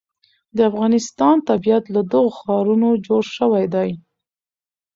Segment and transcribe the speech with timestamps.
[0.55, 3.89] د افغانستان طبیعت له دغو ښارونو جوړ شوی دی.